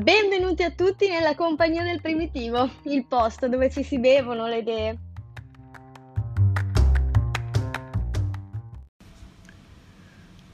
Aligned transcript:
Benvenuti 0.00 0.62
a 0.62 0.70
tutti 0.70 1.08
nella 1.08 1.34
compagnia 1.34 1.82
del 1.82 2.00
primitivo, 2.00 2.66
il 2.84 3.04
posto 3.04 3.50
dove 3.50 3.68
ci 3.68 3.82
si 3.82 3.98
bevono 3.98 4.46
le 4.46 4.56
idee. 4.56 4.98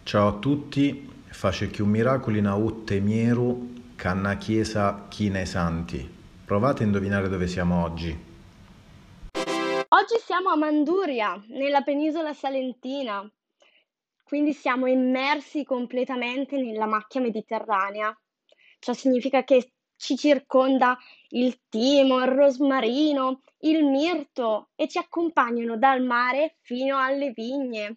Ciao 0.02 0.26
a 0.26 0.32
tutti, 0.32 1.08
face 1.28 1.70
un 1.78 1.88
miracolo 1.88 2.38
in 2.38 2.46
autte 2.46 2.98
mieru, 2.98 3.74
canna 3.94 4.36
chiesa 4.36 5.06
china 5.08 5.40
i 5.40 5.46
santi. 5.46 6.12
Provate 6.44 6.82
a 6.82 6.86
indovinare 6.86 7.28
dove 7.28 7.46
siamo 7.46 7.84
oggi. 7.84 8.10
Oggi 9.30 10.18
siamo 10.24 10.48
a 10.48 10.56
Manduria, 10.56 11.40
nella 11.50 11.82
penisola 11.82 12.34
salentina, 12.34 13.24
quindi 14.24 14.52
siamo 14.52 14.86
immersi 14.86 15.62
completamente 15.62 16.60
nella 16.60 16.86
macchia 16.86 17.20
mediterranea. 17.20 18.12
Ciò 18.86 18.92
significa 18.92 19.42
che 19.42 19.72
ci 19.96 20.16
circonda 20.16 20.96
il 21.30 21.58
timo, 21.68 22.22
il 22.22 22.30
rosmarino, 22.30 23.40
il 23.62 23.84
mirto 23.84 24.68
e 24.76 24.86
ci 24.86 24.98
accompagnano 24.98 25.76
dal 25.76 26.04
mare 26.04 26.58
fino 26.60 26.96
alle 26.96 27.32
vigne. 27.32 27.96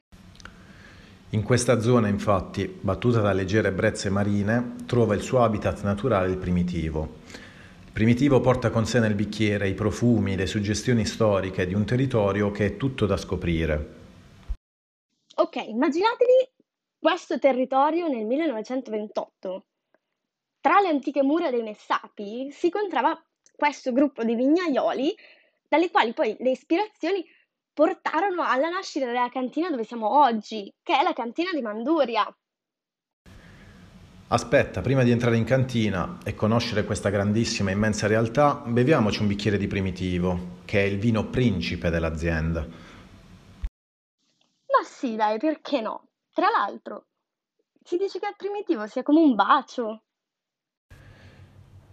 In 1.30 1.44
questa 1.44 1.80
zona, 1.80 2.08
infatti, 2.08 2.66
battuta 2.66 3.22
da 3.22 3.34
leggere 3.34 3.72
brezze 3.72 4.10
marine, 4.10 4.78
trova 4.88 5.14
il 5.14 5.22
suo 5.22 5.44
habitat 5.44 5.84
naturale 5.84 6.30
il 6.30 6.38
primitivo. 6.38 7.18
Il 7.86 7.92
primitivo 7.92 8.42
porta 8.42 8.72
con 8.72 8.88
sé 8.88 9.00
nel 9.00 9.14
bicchiere 9.14 9.70
i 9.70 9.76
profumi, 9.76 10.36
le 10.36 10.48
suggestioni 10.48 11.06
storiche 11.06 11.68
di 11.68 11.76
un 11.76 11.86
territorio 11.86 12.50
che 12.50 12.66
è 12.66 12.78
tutto 12.78 13.06
da 13.06 13.16
scoprire. 13.16 13.94
Ok, 15.36 15.56
immaginatevi 15.68 16.50
questo 16.98 17.38
territorio 17.38 18.08
nel 18.08 18.26
1928. 18.26 19.66
Tra 20.70 20.82
le 20.82 20.90
antiche 20.90 21.24
mura 21.24 21.50
dei 21.50 21.64
Messapi 21.64 22.52
si 22.52 22.68
incontrava 22.68 23.20
questo 23.56 23.92
gruppo 23.92 24.24
di 24.24 24.36
vignaioli, 24.36 25.16
dalle 25.68 25.90
quali 25.90 26.14
poi 26.14 26.38
le 26.42 26.52
ispirazioni 26.52 27.26
portarono 27.74 28.44
alla 28.44 28.70
nascita 28.70 29.08
della 29.08 29.30
cantina 29.30 29.72
dove 29.72 29.84
siamo 29.84 30.22
oggi, 30.22 30.72
che 30.84 30.96
è 30.96 31.02
la 31.02 31.14
cantina 31.14 31.50
di 31.54 31.64
Manduria. 31.64 32.32
Aspetta, 34.28 34.82
prima 34.82 35.02
di 35.02 35.10
entrare 35.10 35.38
in 35.38 35.44
cantina 35.44 36.20
e 36.24 36.36
conoscere 36.36 36.84
questa 36.84 37.10
grandissima 37.10 37.72
e 37.72 37.74
immensa 37.74 38.06
realtà, 38.06 38.62
beviamoci 38.64 39.22
un 39.22 39.28
bicchiere 39.28 39.58
di 39.58 39.66
primitivo, 39.66 40.60
che 40.66 40.84
è 40.84 40.86
il 40.86 41.00
vino 41.00 41.32
principe 41.32 41.90
dell'azienda. 41.90 42.62
Ma 44.68 44.84
sì, 44.84 45.16
dai, 45.16 45.40
perché 45.40 45.82
no? 45.82 46.10
Tra 46.32 46.48
l'altro, 46.52 47.08
si 47.84 47.98
dice 47.98 48.20
che 48.20 48.28
il 48.28 48.36
primitivo 48.38 48.86
sia 48.86 49.02
come 49.02 49.20
un 49.20 49.34
bacio. 49.34 50.04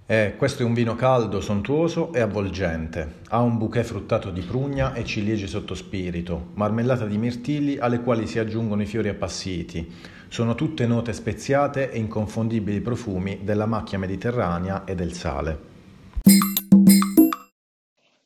Eh, 0.08 0.36
questo 0.36 0.62
è 0.62 0.64
un 0.64 0.72
vino 0.72 0.94
caldo, 0.94 1.40
sontuoso 1.40 2.12
e 2.12 2.20
avvolgente. 2.20 3.22
Ha 3.30 3.40
un 3.40 3.58
bouquet 3.58 3.84
fruttato 3.84 4.30
di 4.30 4.40
prugna 4.40 4.94
e 4.94 5.04
ciliegie 5.04 5.48
sotto 5.48 5.74
spirito, 5.74 6.50
marmellata 6.54 7.06
di 7.06 7.18
mirtilli 7.18 7.76
alle 7.78 8.00
quali 8.00 8.28
si 8.28 8.38
aggiungono 8.38 8.82
i 8.82 8.86
fiori 8.86 9.08
appassiti. 9.08 9.92
Sono 10.28 10.54
tutte 10.54 10.86
note 10.86 11.12
speziate 11.12 11.90
e 11.90 11.98
inconfondibili 11.98 12.80
profumi 12.80 13.40
della 13.42 13.66
macchia 13.66 13.98
mediterranea 13.98 14.84
e 14.84 14.94
del 14.94 15.12
sale. 15.12 15.58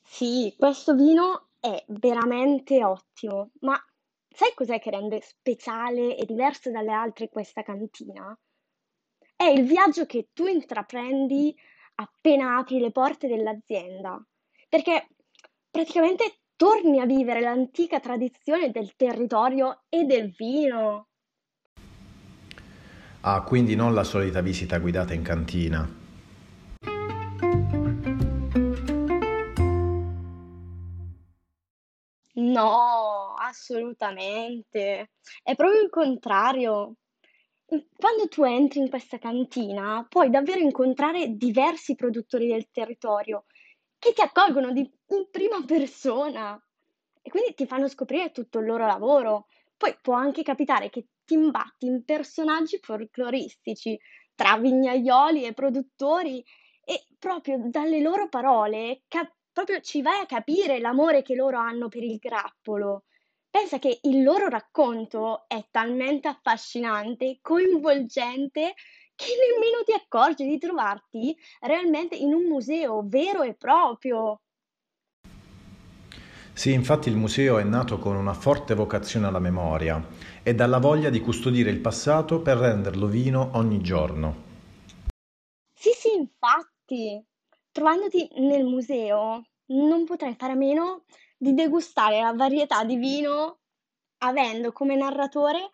Sì, 0.02 0.54
questo 0.58 0.94
vino 0.94 1.46
è 1.60 1.82
veramente 1.88 2.84
ottimo, 2.84 3.52
ma 3.60 3.82
sai 4.28 4.52
cos'è 4.54 4.78
che 4.78 4.90
rende 4.90 5.22
speciale 5.22 6.14
e 6.14 6.26
diverso 6.26 6.70
dalle 6.70 6.92
altre 6.92 7.30
questa 7.30 7.62
cantina? 7.62 8.38
È 9.40 9.46
il 9.46 9.64
viaggio 9.64 10.04
che 10.04 10.28
tu 10.34 10.46
intraprendi 10.46 11.56
appena 11.94 12.58
apri 12.58 12.78
le 12.78 12.90
porte 12.90 13.26
dell'azienda, 13.26 14.22
perché 14.68 15.08
praticamente 15.70 16.40
torni 16.56 17.00
a 17.00 17.06
vivere 17.06 17.40
l'antica 17.40 18.00
tradizione 18.00 18.70
del 18.70 18.94
territorio 18.96 19.84
e 19.88 20.04
del 20.04 20.30
vino. 20.36 21.08
Ah, 23.22 23.42
quindi 23.42 23.74
non 23.74 23.94
la 23.94 24.04
solita 24.04 24.42
visita 24.42 24.78
guidata 24.78 25.14
in 25.14 25.22
cantina. 25.22 25.88
No, 32.34 33.34
assolutamente. 33.38 35.12
È 35.42 35.54
proprio 35.54 35.80
il 35.80 35.88
contrario. 35.88 36.96
Quando 37.96 38.28
tu 38.28 38.42
entri 38.44 38.80
in 38.80 38.90
questa 38.90 39.18
cantina, 39.18 40.04
puoi 40.08 40.28
davvero 40.28 40.60
incontrare 40.60 41.36
diversi 41.36 41.94
produttori 41.94 42.48
del 42.48 42.68
territorio 42.70 43.44
che 43.98 44.12
ti 44.12 44.20
accolgono 44.22 44.72
di- 44.72 44.80
in 45.08 45.28
prima 45.30 45.62
persona 45.64 46.60
e 47.22 47.30
quindi 47.30 47.54
ti 47.54 47.66
fanno 47.66 47.86
scoprire 47.88 48.32
tutto 48.32 48.58
il 48.58 48.66
loro 48.66 48.86
lavoro. 48.86 49.46
Poi 49.76 49.96
può 50.02 50.14
anche 50.14 50.42
capitare 50.42 50.90
che 50.90 51.06
ti 51.24 51.34
imbatti 51.34 51.86
in 51.86 52.04
personaggi 52.04 52.78
folcloristici 52.82 53.98
tra 54.34 54.56
vignaioli 54.58 55.44
e 55.44 55.52
produttori 55.54 56.44
e 56.84 57.04
proprio 57.18 57.58
dalle 57.68 58.00
loro 58.00 58.28
parole 58.28 59.02
cap- 59.06 59.34
proprio 59.52 59.80
ci 59.80 60.02
vai 60.02 60.20
a 60.20 60.26
capire 60.26 60.80
l'amore 60.80 61.22
che 61.22 61.34
loro 61.36 61.58
hanno 61.58 61.88
per 61.88 62.02
il 62.02 62.16
grappolo. 62.18 63.04
Pensa 63.50 63.80
che 63.80 63.98
il 64.02 64.22
loro 64.22 64.48
racconto 64.48 65.48
è 65.48 65.66
talmente 65.72 66.28
affascinante, 66.28 67.40
coinvolgente, 67.42 68.74
che 69.16 69.26
nemmeno 69.26 69.82
ti 69.84 69.92
accorgi 69.92 70.46
di 70.46 70.56
trovarti 70.56 71.36
realmente 71.60 72.14
in 72.14 72.32
un 72.32 72.44
museo 72.44 73.02
vero 73.04 73.42
e 73.42 73.54
proprio. 73.54 74.42
Sì, 76.52 76.72
infatti 76.72 77.08
il 77.08 77.16
museo 77.16 77.58
è 77.58 77.64
nato 77.64 77.98
con 77.98 78.14
una 78.14 78.34
forte 78.34 78.74
vocazione 78.74 79.26
alla 79.26 79.40
memoria 79.40 80.00
e 80.44 80.54
dalla 80.54 80.78
voglia 80.78 81.10
di 81.10 81.20
custodire 81.20 81.70
il 81.70 81.80
passato 81.80 82.40
per 82.42 82.56
renderlo 82.56 83.08
vino 83.08 83.50
ogni 83.54 83.80
giorno. 83.80 84.48
Sì, 85.74 85.90
sì, 85.92 86.12
infatti, 86.14 87.20
trovandoti 87.72 88.28
nel 88.36 88.64
museo 88.64 89.44
non 89.70 90.04
potrai 90.04 90.34
fare 90.34 90.52
a 90.52 90.56
meno 90.56 91.04
di 91.36 91.54
degustare 91.54 92.20
la 92.20 92.32
varietà 92.32 92.84
di 92.84 92.96
vino 92.96 93.60
avendo 94.18 94.72
come 94.72 94.96
narratore 94.96 95.70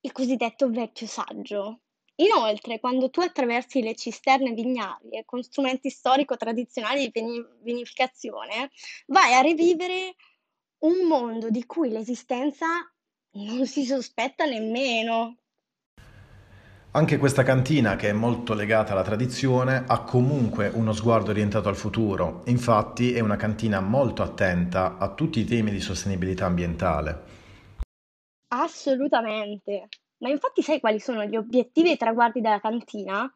il 0.00 0.12
cosiddetto 0.12 0.68
vecchio 0.70 1.06
saggio. 1.06 1.80
Inoltre, 2.16 2.78
quando 2.78 3.10
tu 3.10 3.20
attraversi 3.20 3.82
le 3.82 3.94
cisterne 3.94 4.52
vignarie 4.52 5.24
con 5.24 5.42
strumenti 5.42 5.90
storico-tradizionali 5.90 7.10
di 7.10 7.44
vinificazione, 7.62 8.70
vai 9.06 9.34
a 9.34 9.40
rivivere 9.40 10.14
un 10.78 11.06
mondo 11.06 11.50
di 11.50 11.64
cui 11.64 11.90
l'esistenza 11.90 12.66
non 13.32 13.66
si 13.66 13.84
sospetta 13.84 14.44
nemmeno. 14.44 15.41
Anche 16.94 17.16
questa 17.16 17.42
cantina, 17.42 17.96
che 17.96 18.10
è 18.10 18.12
molto 18.12 18.52
legata 18.52 18.92
alla 18.92 19.02
tradizione, 19.02 19.82
ha 19.86 20.02
comunque 20.04 20.68
uno 20.68 20.92
sguardo 20.92 21.30
orientato 21.30 21.70
al 21.70 21.74
futuro. 21.74 22.42
Infatti 22.48 23.14
è 23.14 23.20
una 23.20 23.36
cantina 23.36 23.80
molto 23.80 24.22
attenta 24.22 24.98
a 24.98 25.14
tutti 25.14 25.40
i 25.40 25.46
temi 25.46 25.70
di 25.70 25.80
sostenibilità 25.80 26.44
ambientale. 26.44 27.22
Assolutamente. 28.48 29.88
Ma 30.18 30.28
infatti 30.28 30.60
sai 30.60 30.80
quali 30.80 31.00
sono 31.00 31.24
gli 31.24 31.34
obiettivi 31.34 31.88
e 31.88 31.92
i 31.92 31.96
traguardi 31.96 32.42
della 32.42 32.60
cantina? 32.60 33.26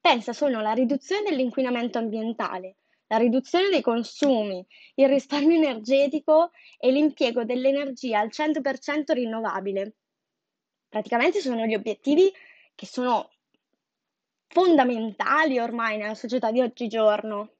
Pensa, 0.00 0.32
sono 0.32 0.62
la 0.62 0.72
riduzione 0.72 1.28
dell'inquinamento 1.28 1.98
ambientale, 1.98 2.76
la 3.08 3.18
riduzione 3.18 3.68
dei 3.68 3.82
consumi, 3.82 4.66
il 4.94 5.08
risparmio 5.08 5.58
energetico 5.58 6.52
e 6.78 6.90
l'impiego 6.90 7.44
dell'energia 7.44 8.20
al 8.20 8.30
100% 8.32 9.12
rinnovabile. 9.12 9.96
Praticamente 10.88 11.40
sono 11.40 11.66
gli 11.66 11.74
obiettivi 11.74 12.32
che 12.74 12.86
sono 12.86 13.30
fondamentali 14.48 15.58
ormai 15.58 15.96
nella 15.96 16.14
società 16.14 16.50
di 16.50 16.60
oggigiorno. 16.60 17.50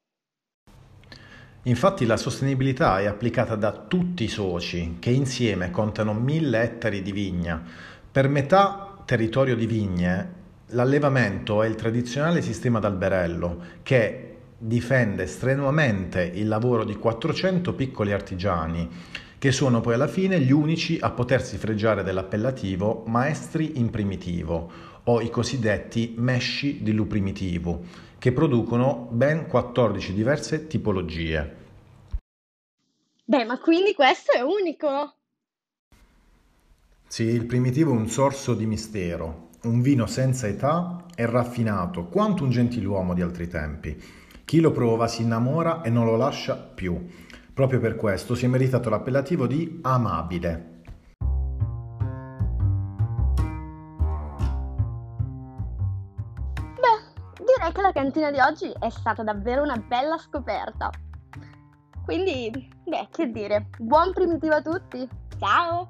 Infatti 1.67 2.05
la 2.05 2.19
sostenibilità 2.19 3.01
è 3.01 3.07
applicata 3.07 3.57
da 3.57 3.73
tutti 3.73 4.25
i 4.25 4.29
soci 4.29 4.99
che 5.01 5.11
insieme 5.11 5.71
contano 5.71 6.13
mille 6.13 6.61
ettari 6.61 7.01
di 7.01 7.11
vigna. 7.11 7.63
Per 8.11 8.29
metà 8.29 9.03
territorio 9.05 9.57
di 9.57 9.67
vigne 9.67 10.43
l'allevamento 10.69 11.63
è 11.63 11.67
il 11.67 11.75
tradizionale 11.75 12.43
sistema 12.43 12.81
d'alberello 12.81 13.63
che 13.83 14.37
difende 14.59 15.27
strenuamente 15.27 16.23
il 16.23 16.49
lavoro 16.49 16.85
di 16.85 16.97
400 16.97 17.75
piccoli 17.75 18.13
artigiani 18.13 18.89
che 19.45 19.53
sono 19.53 19.83
poi 19.83 19.93
alla 19.93 20.09
fine 20.09 20.41
gli 20.41 20.53
unici 20.53 20.97
a 20.99 21.11
potersi 21.11 21.59
fregiare 21.59 22.03
dell'appellativo 22.03 23.03
maestri 23.09 23.79
in 23.79 23.91
primitivo 23.91 24.71
o 25.05 25.21
i 25.21 25.29
cosiddetti 25.29 26.15
mesci 26.17 26.83
di 26.83 26.93
luprimitivo, 26.93 27.83
che 28.19 28.33
producono 28.33 29.07
ben 29.11 29.47
14 29.47 30.15
diverse 30.15 30.67
tipologie. 30.67 31.57
Beh, 33.23 33.45
ma 33.45 33.59
quindi 33.59 33.93
questo 33.93 34.33
è 34.33 34.41
unico? 34.41 35.15
Sì, 37.07 37.25
il 37.25 37.45
primitivo 37.45 37.93
è 37.93 37.99
un 37.99 38.09
sorso 38.09 38.55
di 38.55 38.65
mistero, 38.65 39.51
un 39.65 39.83
vino 39.83 40.07
senza 40.07 40.47
età 40.47 41.05
e 41.15 41.27
raffinato, 41.27 42.07
quanto 42.07 42.45
un 42.45 42.51
gentiluomo 42.51 43.13
di 43.13 43.21
altri 43.21 43.47
tempi. 43.47 44.03
Chi 44.47 44.61
lo 44.61 44.71
prova 44.71 45.07
si 45.07 45.21
innamora 45.21 45.83
e 45.83 45.91
non 45.91 46.07
lo 46.07 46.17
lascia 46.17 46.57
più. 46.57 46.99
Proprio 47.55 47.79
per 47.79 47.95
questo 47.95 48.35
si 48.35 48.47
è 48.47 48.49
meritato 48.49 48.91
l'appellativo 48.91 49.47
di 49.47 49.79
amabile. 49.83 50.83
Beh, 56.75 56.99
direi 57.39 57.73
che 57.73 57.81
la 57.81 57.93
cantina 57.93 58.33
di 58.33 58.41
oggi 58.41 58.73
è 58.81 58.91
stata 58.91 59.23
davvero 59.23 59.63
una 59.63 59.77
bella 59.77 60.19
scoperta. 60.19 60.91
Quindi, 62.05 62.51
beh, 62.85 63.09
che 63.13 63.31
dire, 63.31 63.69
buon 63.79 64.13
primitivo 64.13 64.55
a 64.55 64.61
tutti! 64.61 65.09
Ciao! 65.39 65.89